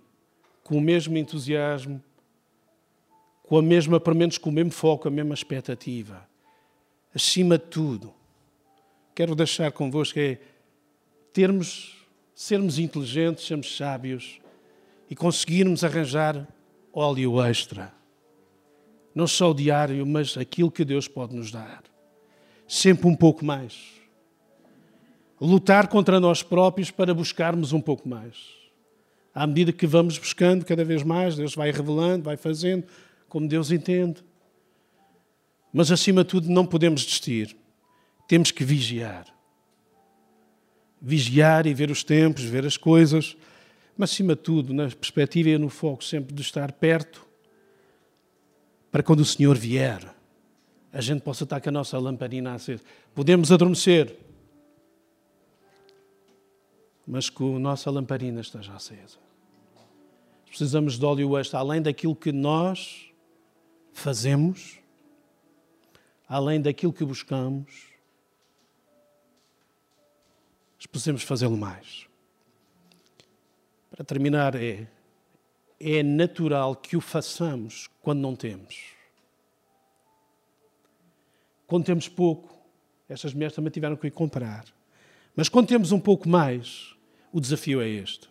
com 0.62 0.76
o 0.76 0.80
mesmo 0.80 1.16
entusiasmo, 1.16 2.02
com 3.44 3.56
a 3.56 3.62
mesma, 3.62 3.98
pelo 3.98 4.16
menos 4.16 4.36
com 4.36 4.50
o 4.50 4.52
mesmo 4.52 4.70
foco, 4.70 5.08
a 5.08 5.10
mesma 5.10 5.34
expectativa. 5.34 6.28
Acima 7.14 7.56
de 7.56 7.64
tudo, 7.64 8.12
quero 9.18 9.34
deixar 9.34 9.72
convosco 9.72 10.16
é 10.20 10.38
termos, 11.32 12.06
sermos 12.36 12.78
inteligentes, 12.78 13.44
sermos 13.44 13.76
sábios 13.76 14.38
e 15.10 15.16
conseguirmos 15.16 15.82
arranjar 15.82 16.46
óleo 16.92 17.42
extra. 17.42 17.92
Não 19.12 19.26
só 19.26 19.50
o 19.50 19.54
diário, 19.54 20.06
mas 20.06 20.38
aquilo 20.38 20.70
que 20.70 20.84
Deus 20.84 21.08
pode 21.08 21.34
nos 21.34 21.50
dar. 21.50 21.82
Sempre 22.68 23.08
um 23.08 23.16
pouco 23.16 23.44
mais 23.44 23.98
lutar 25.40 25.88
contra 25.88 26.20
nós 26.20 26.44
próprios 26.44 26.92
para 26.92 27.12
buscarmos 27.12 27.72
um 27.72 27.80
pouco 27.80 28.08
mais. 28.08 28.36
À 29.34 29.48
medida 29.48 29.72
que 29.72 29.84
vamos 29.84 30.16
buscando 30.16 30.64
cada 30.64 30.84
vez 30.84 31.02
mais, 31.02 31.34
Deus 31.34 31.56
vai 31.56 31.72
revelando, 31.72 32.22
vai 32.22 32.36
fazendo 32.36 32.84
como 33.28 33.48
Deus 33.48 33.72
entende. 33.72 34.22
Mas 35.72 35.90
acima 35.90 36.22
de 36.22 36.30
tudo, 36.30 36.48
não 36.48 36.64
podemos 36.64 37.02
desistir. 37.04 37.56
Temos 38.28 38.50
que 38.50 38.62
vigiar. 38.62 39.26
Vigiar 41.00 41.66
e 41.66 41.72
ver 41.72 41.90
os 41.90 42.04
tempos, 42.04 42.44
ver 42.44 42.66
as 42.66 42.76
coisas, 42.76 43.36
mas 43.96 44.10
acima 44.10 44.36
de 44.36 44.42
tudo, 44.42 44.74
na 44.74 44.88
perspectiva 44.88 45.48
e 45.48 45.58
no 45.58 45.70
foco 45.70 46.04
sempre 46.04 46.34
de 46.34 46.42
estar 46.42 46.70
perto, 46.72 47.26
para 48.92 49.02
quando 49.02 49.20
o 49.20 49.24
Senhor 49.24 49.56
vier, 49.56 50.14
a 50.92 51.00
gente 51.00 51.22
possa 51.22 51.44
estar 51.44 51.60
com 51.60 51.68
a 51.68 51.72
nossa 51.72 51.98
lamparina 51.98 52.54
acesa. 52.54 52.82
Podemos 53.14 53.50
adormecer, 53.50 54.16
mas 57.06 57.30
que 57.30 57.42
a 57.42 57.58
nossa 57.58 57.90
lamparina 57.90 58.40
esteja 58.40 58.74
acesa. 58.74 59.18
Precisamos 60.46 60.98
de 60.98 61.04
óleo 61.04 61.38
extra, 61.38 61.60
além 61.60 61.80
daquilo 61.80 62.14
que 62.14 62.32
nós 62.32 63.10
fazemos, 63.92 64.78
além 66.28 66.60
daquilo 66.60 66.92
que 66.92 67.04
buscamos, 67.04 67.87
precisamos 70.90 71.22
fazê-lo 71.22 71.56
mais. 71.56 72.06
Para 73.90 74.04
terminar, 74.04 74.54
é, 74.54 74.86
é 75.80 76.02
natural 76.02 76.76
que 76.76 76.96
o 76.96 77.00
façamos 77.00 77.88
quando 78.00 78.20
não 78.20 78.34
temos. 78.34 78.76
Quando 81.66 81.84
temos 81.84 82.08
pouco, 82.08 82.58
estas 83.08 83.34
mulheres 83.34 83.54
também 83.54 83.70
tiveram 83.70 83.96
que 83.96 84.06
ir 84.06 84.10
comprar. 84.10 84.64
Mas 85.36 85.48
quando 85.48 85.68
temos 85.68 85.92
um 85.92 86.00
pouco 86.00 86.28
mais, 86.28 86.94
o 87.32 87.40
desafio 87.40 87.80
é 87.80 87.88
este. 87.88 88.28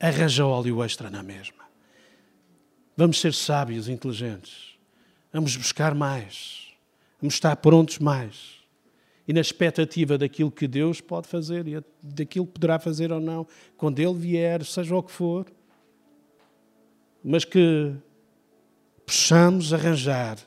Arranja 0.00 0.46
óleo 0.46 0.82
extra 0.82 1.10
na 1.10 1.22
mesma. 1.22 1.62
Vamos 2.96 3.20
ser 3.20 3.34
sábios, 3.34 3.88
inteligentes. 3.88 4.78
Vamos 5.32 5.56
buscar 5.56 5.94
mais. 5.94 6.72
Vamos 7.20 7.34
estar 7.34 7.56
prontos 7.56 7.98
mais. 7.98 8.61
E 9.26 9.32
na 9.32 9.40
expectativa 9.40 10.18
daquilo 10.18 10.50
que 10.50 10.66
Deus 10.66 11.00
pode 11.00 11.28
fazer 11.28 11.66
e 11.68 11.82
daquilo 12.02 12.46
que 12.46 12.52
poderá 12.52 12.78
fazer 12.78 13.12
ou 13.12 13.20
não, 13.20 13.46
quando 13.76 14.00
Ele 14.00 14.14
vier, 14.14 14.64
seja 14.64 14.96
o 14.96 15.02
que 15.02 15.12
for. 15.12 15.46
Mas 17.22 17.44
que 17.44 17.94
possamos 19.06 19.72
arranjar, 19.72 20.38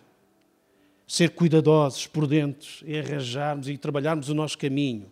ser 1.08 1.30
cuidadosos, 1.30 2.08
prudentes 2.08 2.84
em 2.86 3.00
arranjarmos 3.00 3.70
e 3.70 3.78
trabalharmos 3.78 4.28
o 4.28 4.34
nosso 4.34 4.58
caminho 4.58 5.10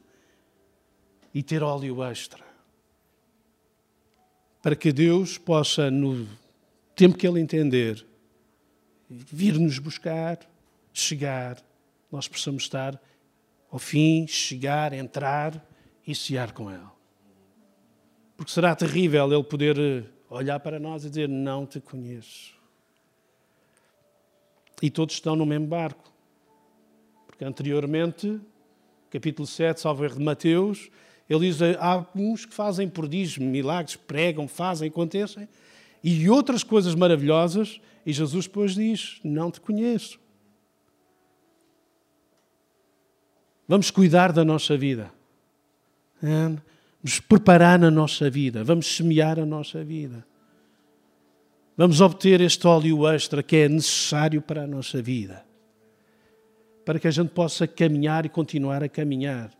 e 1.33 1.41
ter 1.41 1.63
óleo 1.63 2.03
extra. 2.03 2.43
Para 4.61 4.75
que 4.75 4.91
Deus 4.91 5.37
possa, 5.37 5.89
no 5.89 6.27
tempo 6.95 7.17
que 7.17 7.27
Ele 7.27 7.39
entender, 7.39 8.05
vir 9.09 9.59
nos 9.59 9.79
buscar, 9.79 10.39
chegar, 10.93 11.61
nós 12.11 12.27
possamos 12.27 12.63
estar 12.63 12.99
ao 13.73 13.79
fim, 13.79 14.27
chegar, 14.27 14.93
entrar 14.93 15.67
e 16.05 16.13
cear 16.13 16.51
com 16.51 16.69
Ele. 16.69 16.85
Porque 18.37 18.51
será 18.51 18.75
terrível 18.75 19.33
Ele 19.33 19.43
poder 19.43 19.79
eh, 19.79 20.03
olhar 20.29 20.59
para 20.59 20.79
nós 20.79 21.03
e 21.03 21.09
dizer: 21.09 21.27
Não 21.27 21.65
te 21.65 21.79
conheço. 21.79 22.53
E 24.79 24.91
todos 24.91 25.15
estão 25.15 25.35
no 25.35 25.43
mesmo 25.43 25.65
barco. 25.65 26.13
Porque 27.25 27.43
anteriormente, 27.43 28.39
capítulo 29.09 29.47
7, 29.47 29.81
salvo 29.81 30.05
erro 30.05 30.19
de 30.19 30.23
Mateus, 30.23 30.91
ele 31.27 31.49
diz: 31.49 31.59
há 31.79 32.05
uns 32.15 32.45
que 32.45 32.53
fazem 32.53 32.87
prodígios, 32.87 33.39
milagres, 33.39 33.95
pregam, 33.95 34.47
fazem, 34.47 34.87
acontecem, 34.87 35.49
e 36.03 36.29
outras 36.29 36.63
coisas 36.63 36.93
maravilhosas, 36.93 37.81
e 38.05 38.13
Jesus 38.13 38.45
depois 38.45 38.75
diz: 38.75 39.19
Não 39.23 39.49
te 39.49 39.59
conheço. 39.59 40.21
Vamos 43.67 43.89
cuidar 43.91 44.31
da 44.31 44.43
nossa 44.43 44.77
vida. 44.77 45.11
Vamos 46.21 47.19
preparar 47.19 47.79
na 47.79 47.89
nossa 47.89 48.29
vida. 48.29 48.63
Vamos 48.63 48.95
semear 48.95 49.39
a 49.39 49.45
nossa 49.45 49.83
vida. 49.83 50.25
Vamos 51.75 52.01
obter 52.01 52.39
este 52.41 52.67
óleo 52.67 53.07
extra 53.07 53.41
que 53.41 53.55
é 53.55 53.69
necessário 53.69 54.41
para 54.41 54.63
a 54.63 54.67
nossa 54.67 55.01
vida. 55.01 55.43
Para 56.85 56.99
que 56.99 57.07
a 57.07 57.11
gente 57.11 57.29
possa 57.29 57.67
caminhar 57.67 58.25
e 58.25 58.29
continuar 58.29 58.83
a 58.83 58.89
caminhar 58.89 59.51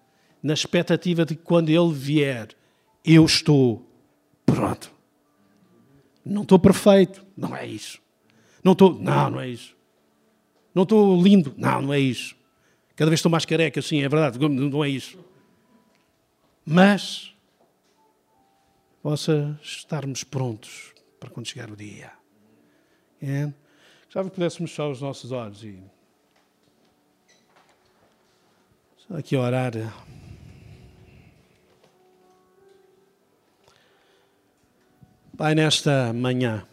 na 0.42 0.54
expectativa 0.54 1.26
de 1.26 1.36
que 1.36 1.42
quando 1.42 1.70
Ele 1.70 1.94
vier, 1.94 2.50
eu 3.04 3.26
estou 3.26 3.86
pronto. 4.46 4.92
Não 6.26 6.44
estou 6.44 6.60
perfeito, 6.60 7.26
não 7.36 7.56
é 7.56 7.66
isso. 7.66 8.00
Não 8.64 8.74
estou, 8.74 8.94
não, 8.94 9.32
não 9.32 9.42
é 9.42 9.50
isso. 9.50 9.76
Não 10.76 10.84
estou 10.84 11.22
lindo, 11.22 11.54
não, 11.58 11.82
não 11.82 11.94
é 11.94 12.00
isso. 12.00 12.36
Cada 12.96 13.10
vez 13.10 13.20
estou 13.20 13.32
mais 13.32 13.46
careca, 13.46 13.82
sim, 13.82 14.04
é 14.04 14.10
verdade, 14.10 14.38
não 14.40 14.84
é 14.84 14.90
isso. 14.90 15.18
Mas 16.66 17.36
possa 19.02 19.60
estarmos 19.62 20.24
prontos 20.24 20.94
para 21.20 21.30
quando 21.30 21.48
chegar 21.48 21.70
o 21.72 21.76
dia. 21.76 22.12
Gostava 24.06 24.30
que 24.30 24.36
pudéssemos 24.36 24.70
fechar 24.72 24.88
os 24.90 25.02
nossos 25.02 25.32
olhos 25.32 25.64
e 25.64 25.84
só 28.98 29.18
aqui 29.18 29.36
orar. 29.36 29.74
Pai, 35.36 35.56
nesta 35.56 36.14
manhã, 36.14 36.66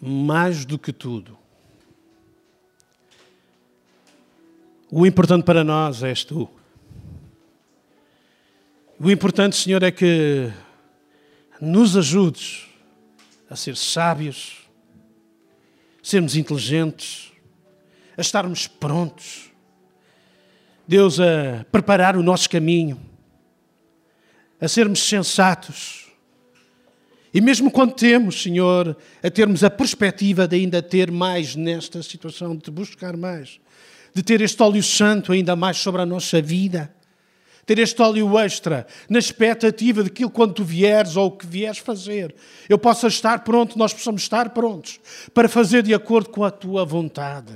mais 0.00 0.64
do 0.64 0.76
que 0.76 0.92
tudo, 0.92 1.38
o 4.94 5.06
importante 5.06 5.42
para 5.44 5.64
nós 5.64 6.02
és 6.02 6.22
tu. 6.22 6.46
O 9.00 9.10
importante, 9.10 9.56
Senhor, 9.56 9.82
é 9.82 9.90
que 9.90 10.52
nos 11.58 11.96
ajudes 11.96 12.66
a 13.48 13.56
ser 13.56 13.74
sábios, 13.74 14.68
sermos 16.02 16.36
inteligentes, 16.36 17.32
a 18.18 18.20
estarmos 18.20 18.66
prontos. 18.66 19.50
Deus, 20.86 21.18
a 21.18 21.64
preparar 21.72 22.14
o 22.14 22.22
nosso 22.22 22.50
caminho, 22.50 23.00
a 24.60 24.68
sermos 24.68 25.02
sensatos. 25.02 26.12
E 27.32 27.40
mesmo 27.40 27.70
quando 27.70 27.94
temos, 27.94 28.42
Senhor, 28.42 28.94
a 29.22 29.30
termos 29.30 29.64
a 29.64 29.70
perspectiva 29.70 30.46
de 30.46 30.56
ainda 30.56 30.82
ter 30.82 31.10
mais 31.10 31.56
nesta 31.56 32.02
situação, 32.02 32.54
de 32.54 32.70
buscar 32.70 33.16
mais, 33.16 33.58
de 34.14 34.22
ter 34.22 34.40
este 34.40 34.62
óleo 34.62 34.82
santo 34.82 35.32
ainda 35.32 35.56
mais 35.56 35.78
sobre 35.78 36.02
a 36.02 36.06
nossa 36.06 36.40
vida 36.40 36.92
ter 37.64 37.78
este 37.78 38.00
óleo 38.02 38.38
extra, 38.38 38.86
na 39.08 39.18
expectativa 39.18 40.02
de 40.02 40.10
que 40.10 40.28
quando 40.28 40.54
tu 40.54 40.64
vieres 40.64 41.16
ou 41.16 41.26
o 41.26 41.30
que 41.30 41.46
vieres 41.46 41.78
fazer, 41.78 42.34
eu 42.68 42.76
possa 42.76 43.06
estar 43.06 43.44
pronto, 43.44 43.78
nós 43.78 43.92
possamos 43.92 44.22
estar 44.22 44.50
prontos 44.50 44.98
para 45.32 45.48
fazer 45.48 45.82
de 45.82 45.94
acordo 45.94 46.30
com 46.30 46.44
a 46.44 46.50
tua 46.50 46.84
vontade. 46.84 47.52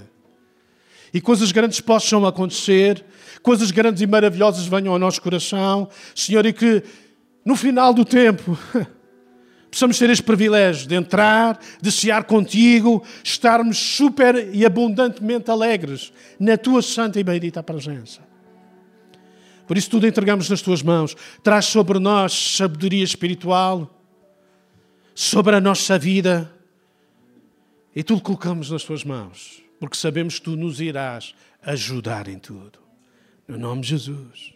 E 1.12 1.20
coisas 1.20 1.50
grandes 1.50 1.80
possam 1.80 2.26
acontecer, 2.26 3.04
coisas 3.42 3.70
grandes 3.70 4.02
e 4.02 4.06
maravilhosas 4.06 4.66
venham 4.66 4.92
ao 4.92 4.98
nosso 4.98 5.20
coração, 5.20 5.88
Senhor, 6.14 6.44
e 6.46 6.52
que 6.52 6.82
no 7.44 7.56
final 7.56 7.92
do 7.92 8.04
tempo 8.04 8.56
possamos 9.76 9.98
ter 9.98 10.08
este 10.08 10.24
privilégio 10.24 10.88
de 10.88 10.94
entrar, 10.94 11.60
de 11.82 11.92
cear 11.92 12.24
contigo, 12.24 13.04
estarmos 13.22 13.76
super 13.76 14.48
e 14.54 14.64
abundantemente 14.64 15.50
alegres 15.50 16.14
na 16.40 16.56
tua 16.56 16.80
santa 16.80 17.20
e 17.20 17.22
bendita 17.22 17.62
presença. 17.62 18.22
Por 19.66 19.76
isso, 19.76 19.90
tudo 19.90 20.06
entregamos 20.06 20.48
nas 20.48 20.62
tuas 20.62 20.82
mãos. 20.82 21.14
Traz 21.42 21.66
sobre 21.66 21.98
nós 21.98 22.32
sabedoria 22.32 23.04
espiritual, 23.04 24.02
sobre 25.14 25.54
a 25.54 25.60
nossa 25.60 25.98
vida, 25.98 26.50
e 27.94 28.02
tudo 28.02 28.22
colocamos 28.22 28.70
nas 28.70 28.82
tuas 28.82 29.04
mãos, 29.04 29.62
porque 29.78 29.96
sabemos 29.98 30.38
que 30.38 30.44
tu 30.46 30.56
nos 30.56 30.80
irás 30.80 31.34
ajudar 31.62 32.28
em 32.28 32.38
tudo. 32.38 32.78
No 33.46 33.58
nome 33.58 33.82
de 33.82 33.88
Jesus. 33.88 34.55